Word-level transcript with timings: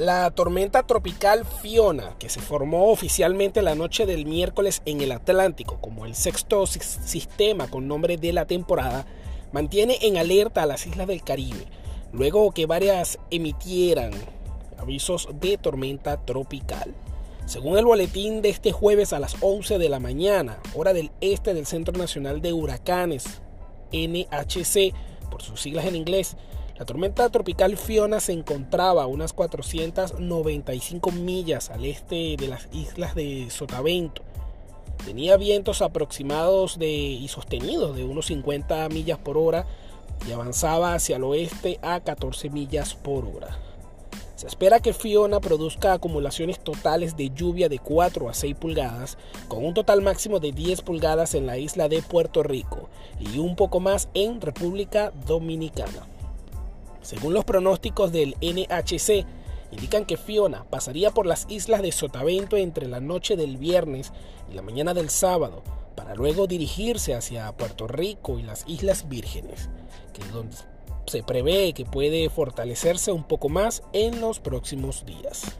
La 0.00 0.30
tormenta 0.30 0.84
tropical 0.84 1.44
Fiona, 1.44 2.16
que 2.18 2.30
se 2.30 2.40
formó 2.40 2.90
oficialmente 2.90 3.60
la 3.60 3.74
noche 3.74 4.06
del 4.06 4.24
miércoles 4.24 4.80
en 4.86 5.02
el 5.02 5.12
Atlántico 5.12 5.76
como 5.78 6.06
el 6.06 6.14
sexto 6.14 6.66
sistema 6.66 7.68
con 7.68 7.86
nombre 7.86 8.16
de 8.16 8.32
la 8.32 8.46
temporada, 8.46 9.04
mantiene 9.52 9.98
en 10.00 10.16
alerta 10.16 10.62
a 10.62 10.66
las 10.66 10.86
islas 10.86 11.06
del 11.06 11.22
Caribe, 11.22 11.66
luego 12.14 12.50
que 12.52 12.64
varias 12.64 13.18
emitieran 13.30 14.12
avisos 14.78 15.28
de 15.38 15.58
tormenta 15.58 16.24
tropical. 16.24 16.94
Según 17.44 17.76
el 17.76 17.84
boletín 17.84 18.40
de 18.40 18.48
este 18.48 18.72
jueves 18.72 19.12
a 19.12 19.20
las 19.20 19.36
11 19.42 19.76
de 19.76 19.90
la 19.90 20.00
mañana, 20.00 20.60
hora 20.74 20.94
del 20.94 21.10
este 21.20 21.52
del 21.52 21.66
Centro 21.66 21.94
Nacional 21.98 22.40
de 22.40 22.54
Huracanes, 22.54 23.42
NHC, 23.92 24.94
por 25.30 25.42
sus 25.42 25.60
siglas 25.60 25.84
en 25.84 25.96
inglés, 25.96 26.38
la 26.80 26.86
tormenta 26.86 27.28
tropical 27.28 27.76
Fiona 27.76 28.20
se 28.20 28.32
encontraba 28.32 29.02
a 29.02 29.06
unas 29.06 29.34
495 29.34 31.10
millas 31.10 31.68
al 31.68 31.84
este 31.84 32.36
de 32.38 32.48
las 32.48 32.68
islas 32.72 33.14
de 33.14 33.50
Sotavento. 33.50 34.22
Tenía 35.04 35.36
vientos 35.36 35.82
aproximados 35.82 36.78
y 36.80 37.28
sostenidos 37.28 37.94
de 37.94 38.04
unos 38.04 38.28
50 38.28 38.88
millas 38.88 39.18
por 39.18 39.36
hora 39.36 39.66
y 40.26 40.32
avanzaba 40.32 40.94
hacia 40.94 41.16
el 41.16 41.24
oeste 41.24 41.78
a 41.82 42.00
14 42.00 42.48
millas 42.48 42.94
por 42.94 43.26
hora. 43.26 43.58
Se 44.36 44.46
espera 44.46 44.80
que 44.80 44.94
Fiona 44.94 45.38
produzca 45.38 45.92
acumulaciones 45.92 46.60
totales 46.60 47.14
de 47.14 47.28
lluvia 47.28 47.68
de 47.68 47.78
4 47.78 48.30
a 48.30 48.32
6 48.32 48.56
pulgadas, 48.56 49.18
con 49.48 49.66
un 49.66 49.74
total 49.74 50.00
máximo 50.00 50.40
de 50.40 50.52
10 50.52 50.80
pulgadas 50.80 51.34
en 51.34 51.44
la 51.44 51.58
isla 51.58 51.90
de 51.90 52.00
Puerto 52.00 52.42
Rico 52.42 52.88
y 53.18 53.38
un 53.38 53.54
poco 53.54 53.80
más 53.80 54.08
en 54.14 54.40
República 54.40 55.12
Dominicana. 55.26 56.09
Según 57.10 57.34
los 57.34 57.44
pronósticos 57.44 58.12
del 58.12 58.36
NHC, 58.40 59.26
indican 59.72 60.04
que 60.04 60.16
Fiona 60.16 60.62
pasaría 60.70 61.10
por 61.10 61.26
las 61.26 61.44
islas 61.48 61.82
de 61.82 61.90
Sotavento 61.90 62.56
entre 62.56 62.86
la 62.86 63.00
noche 63.00 63.34
del 63.34 63.56
viernes 63.56 64.12
y 64.48 64.54
la 64.54 64.62
mañana 64.62 64.94
del 64.94 65.10
sábado, 65.10 65.64
para 65.96 66.14
luego 66.14 66.46
dirigirse 66.46 67.16
hacia 67.16 67.50
Puerto 67.56 67.88
Rico 67.88 68.38
y 68.38 68.44
las 68.44 68.62
Islas 68.68 69.08
Vírgenes, 69.08 69.70
que 70.12 70.24
donde 70.32 70.56
se 71.06 71.24
prevé 71.24 71.72
que 71.72 71.84
puede 71.84 72.30
fortalecerse 72.30 73.10
un 73.10 73.24
poco 73.24 73.48
más 73.48 73.82
en 73.92 74.20
los 74.20 74.38
próximos 74.38 75.04
días. 75.04 75.56